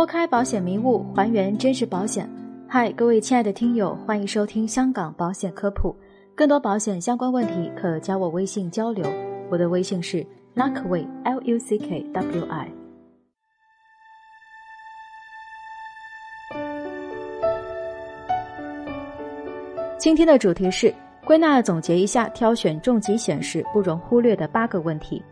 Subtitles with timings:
[0.00, 2.26] 拨开保险迷雾，还原真实保险。
[2.66, 5.94] 嗨，各位亲爱的听友，欢迎收听香港保险科普。
[6.34, 9.04] 更多保险相关问题，可加我微信交流。
[9.50, 10.26] 我的微信是
[10.56, 12.68] Luckway L U C K W I。
[19.98, 20.94] 今天的主题是
[21.26, 25.22] 归纳总结一下挑选重疾险时不容忽略的八个问题。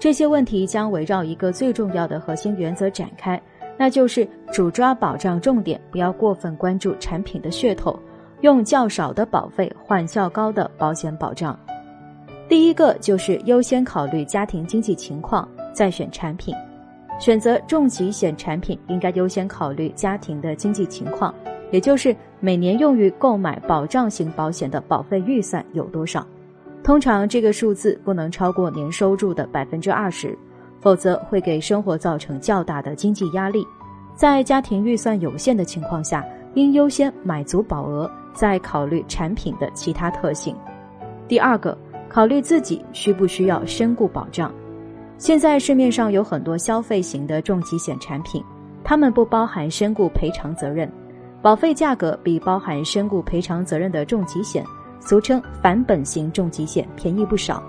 [0.00, 3.40] 这些问题将围绕一个最重要的核心原则展开，
[3.78, 7.98] 那就是主抓保障重点，不要过分关注产品的噱头，
[8.40, 11.58] 用较少的保费换较高的保险保障。
[12.48, 16.54] 第一个就是优先考虑家庭经济情况再选产品，
[17.18, 21.34] 选择重疾险产品应该优先考虑家庭的经济情况，
[21.70, 26.26] 也就是每年用于购买保障型保险的保费预算有多少。
[26.84, 30.38] 通常这个数字不能超过年收入的百分之二十，
[30.86, 33.66] 否则会给生活造成较大的经济压力。
[34.14, 36.24] 在家庭预算有限的情况下，
[36.54, 40.54] 应优先买足保额，再考虑产品的其他特性。
[41.26, 41.76] 第二个，
[42.08, 44.54] 考虑自己需不需要身故保障。
[45.18, 48.40] 现在市面上有很多消费型的重疾险产品，
[48.84, 50.88] 它们不包含身故赔偿责任，
[51.42, 54.64] 保费价格比包含身故赔偿责任的重疾险。
[55.00, 57.60] 俗称返本型重疾险便宜不少。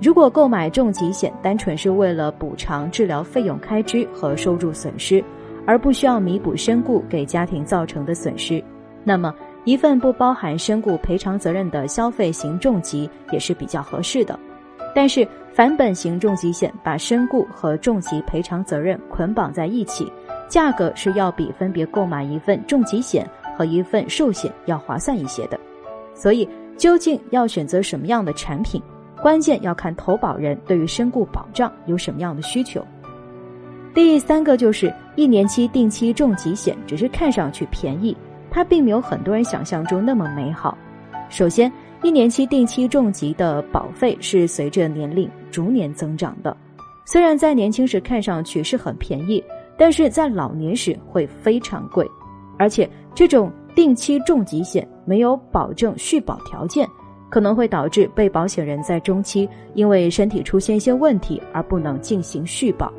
[0.00, 5.24] 如果购买重疾险单纯是为了补偿治疗费用开支和收入损失，
[5.66, 8.62] 而不需要弥补身故给家庭造成的损失，
[9.02, 14.38] 那么一份不包含身故赔偿责任的消费型重疾也是比较合适的。
[14.94, 20.10] 但是返本型重疾险把身故和重疾赔偿责任捆绑在一起，
[20.46, 25.58] 价格是要比分别购买一份重疾险和一份寿险要划算一些的。
[26.14, 26.46] 所以。
[26.76, 28.82] 究竟要选择什么样的产品，
[29.26, 32.80] 关键要看投保人对于身故保障有什么样的需求。
[33.92, 38.16] 第三个就是一年期定期重疾险，只是看上去便宜，
[38.52, 40.78] 它并没有很多人想象中那么美好。
[41.28, 41.72] 首先，
[42.04, 46.56] 一年期定期重疾的保费是随着年龄逐年增长的，
[47.04, 49.42] 虽然在年轻时看上去是很便宜，
[49.76, 52.08] 但是在老年时会非常贵，
[52.60, 53.52] 而且这种。
[53.74, 56.88] 定期重疾险没有保证续保条件，
[57.28, 62.92] 可能会导致被保险人在中期因为身体出现一些问题而不能进行续保。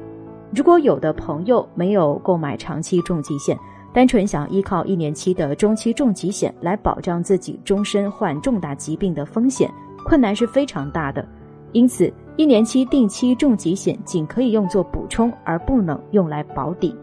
[0.54, 3.58] 如果有的朋友没有购买长期重疾险，
[3.94, 9.72] 单纯想依靠一年期的中期重疾险来保障自己终身患重大疾病的风险，
[10.06, 11.28] 困难是非常大的。
[11.72, 16.96] 因此，一年期定期重疾险仅可以用作补充，而不能用来保底。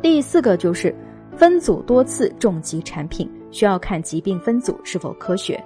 [0.00, 0.94] 第四个就是。
[1.34, 5.58] 分组多次重疾产品需要看疾病分组是否科学，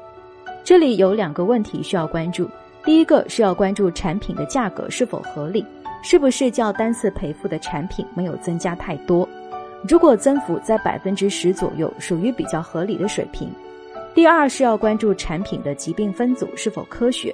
[0.66, 2.50] 这里有两个问题需要关注。
[2.84, 5.64] 第一个是要关注产品的价格是否合理，
[6.02, 9.28] 是不是较单次赔付的产品没有增加太多，
[9.88, 13.48] 如果增幅在百分之十左右，属于比较合理的水平。
[14.12, 17.32] 第二是要关注产品的疾病分组是否科学，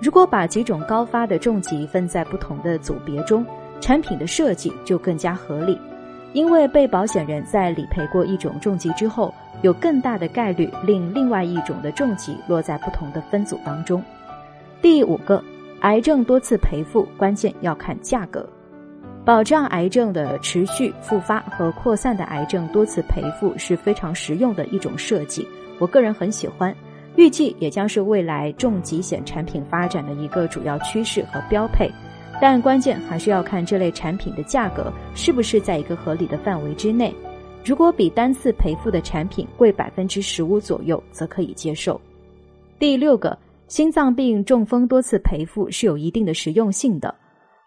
[0.00, 3.44] 如果把几种高发的重疾分在不同的组别中，
[3.82, 5.78] 产品的设计就更加合理。
[6.32, 14.02] 因为被保险人在理赔过一种重疾之后，有更大的概率令另外一种的重疾落在不同的分组当中。
[14.80, 15.42] 第五个，
[15.80, 18.48] 癌症多次赔付关键要看价格，
[19.24, 25.46] 保障癌症的持续复发和扩散的癌症多次赔付是非常实用的一种设计，
[25.78, 26.74] 我个人很喜欢，
[27.16, 31.90] 预计也将是未来重疾险产品发展的一个主要趋势和标配。
[32.42, 37.14] 但关键还是要看这类产品的价格是不是在一个合理的范围之内。
[37.64, 42.00] 如果比单次赔付的产品贵百分之十五左右，则可以接受。
[42.80, 43.38] 第六个，
[43.68, 47.14] 心脏病、中风多次赔付是有一定的实用性的。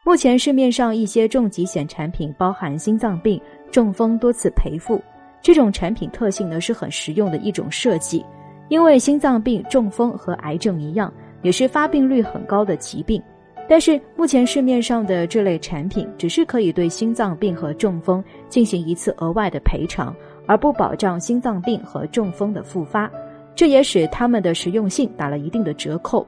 [0.03, 3.39] 目前市面上一些重疾险产品包含心脏病、
[3.71, 5.01] 中风多次赔付，
[5.41, 8.25] 这种产品特性呢是很实用的一种设计，
[8.67, 11.13] 因为心脏病、中风和癌症一样，
[11.43, 13.23] 也是发病率很高的疾病。
[13.67, 20.15] 但是目前市面上的这类产品只是可以对心脏病和中风进行一次额外的赔偿，
[20.45, 23.09] 而不保障心脏病和中风的复发，
[23.55, 26.25] 这也使它们的实用性打了一定的折扣。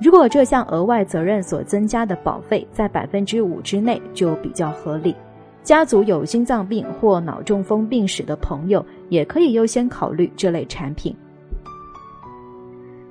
[0.00, 5.14] 如果这项额外责任所增加的保费在百分之五之内，就比较合理。
[5.62, 11.14] 家族有心脏病或脑中风病史的朋友，也可以优先考虑这类产品。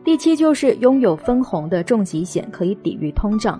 [0.10, 3.60] 第七就是拥有分红的重疾险可以抵御通胀。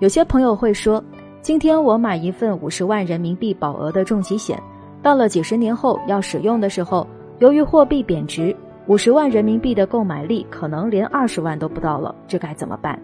[0.00, 1.00] 有些朋友会说，
[1.42, 4.60] 今天我买一份五十万人民币保额的重疾险，
[5.00, 7.06] 到了几十年后要使用的时候，
[7.38, 8.52] 由于货币贬值，
[8.88, 13.00] 五十万人民币的购买力可能连二十万都不到了，这该怎么办？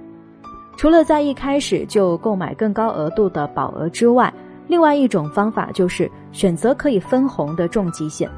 [0.76, 4.35] 除了在一开始就购买更高额度的保额之外，
[4.67, 8.28] 另外一种方法就是选择可以分红的重疾险。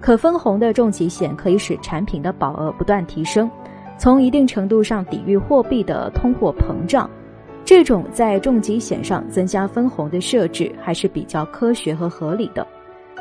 [0.00, 3.50] 可分红的重疾险可以使产品的保额不断提升，
[3.98, 7.10] 从一定程度上抵御货币的通货膨胀。
[7.64, 12.66] 这种在重疾险上增加分红的设置还是比较科学和合理的。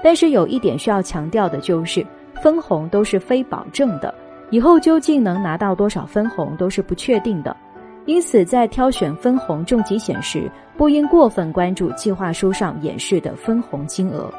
[0.04, 2.06] 但是有一点需要强调的就是，
[2.42, 4.14] 分红都是非保证的，
[4.52, 7.54] 以后究竟能拿到多少分红都是不确定的。
[8.06, 14.32] 因此，在挑选分红重疾险时，不应过分关注计划书上演示的分红金额。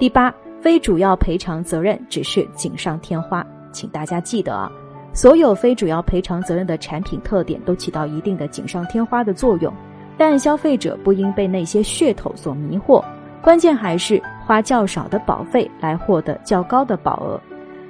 [0.00, 4.72] 第八，非主要赔偿责任只是锦上添花，请大家记得啊，
[5.12, 9.72] 所有非主要赔偿责任的产品特点都起到一定的锦上添花的作用，
[10.16, 13.04] 但消费者不应被那些噱头所迷惑，
[13.42, 17.40] 关键还是花较少的保费来获得较高的保额。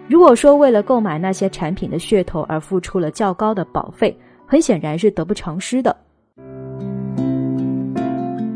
[0.07, 4.17] 如果说为了购买那些产品的噱头而付出了较高的保费，
[4.47, 5.95] 很显然是得不偿失的。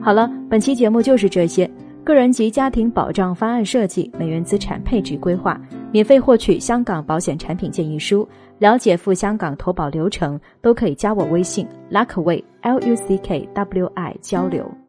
[0.01, 1.71] 好了，本期节目就是这些。
[2.05, 5.61] 个人及家庭保障方案设计、美元资产配置规划，
[5.93, 8.29] 免费获取香港保险产品建议书，
[8.63, 14.82] 了解赴香港投保流程，都可以加我微信 Luckway L U C K W I 交流。